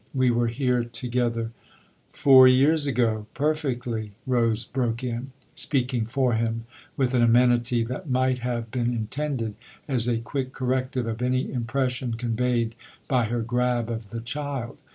We 0.15 0.31
were 0.31 0.47
here 0.47 0.83
together 0.83 1.51
""Four 2.23 2.47
years 2.47 2.87
ago 2.87 3.27
perfectly," 3.35 4.13
Rose 4.25 4.65
broke 4.65 5.03
in, 5.03 5.31
speaking 5.53 6.07
for 6.07 6.33
him 6.33 6.65
with 6.97 7.13
an 7.13 7.21
amenity 7.21 7.83
that 7.83 8.09
might 8.09 8.39
have 8.39 8.71
been 8.71 8.95
intended 8.95 9.53
as 9.87 10.07
a 10.07 10.17
quick 10.17 10.53
corrective 10.53 11.05
of 11.05 11.21
any 11.21 11.45
impres 11.49 11.91
sion 11.91 12.15
conveyed 12.15 12.73
by 13.07 13.25
her 13.25 13.43
grab 13.43 13.91
of 13.91 14.09
the 14.09 14.21
child. 14.21 14.79